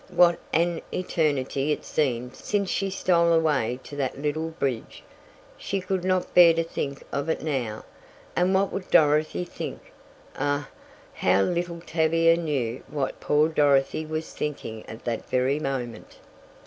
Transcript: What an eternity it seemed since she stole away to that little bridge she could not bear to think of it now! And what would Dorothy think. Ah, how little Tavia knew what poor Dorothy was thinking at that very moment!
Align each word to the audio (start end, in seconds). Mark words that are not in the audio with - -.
What 0.09 0.39
an 0.51 0.81
eternity 0.91 1.71
it 1.71 1.85
seemed 1.85 2.35
since 2.35 2.71
she 2.71 2.89
stole 2.89 3.31
away 3.33 3.79
to 3.83 3.95
that 3.97 4.19
little 4.19 4.49
bridge 4.49 5.03
she 5.59 5.79
could 5.79 6.03
not 6.03 6.33
bear 6.33 6.55
to 6.55 6.63
think 6.63 7.03
of 7.11 7.29
it 7.29 7.43
now! 7.43 7.85
And 8.35 8.51
what 8.55 8.73
would 8.73 8.89
Dorothy 8.89 9.45
think. 9.45 9.91
Ah, 10.35 10.69
how 11.13 11.43
little 11.43 11.81
Tavia 11.81 12.35
knew 12.35 12.81
what 12.87 13.19
poor 13.19 13.47
Dorothy 13.47 14.03
was 14.03 14.33
thinking 14.33 14.83
at 14.87 15.05
that 15.05 15.29
very 15.29 15.59
moment! 15.59 16.17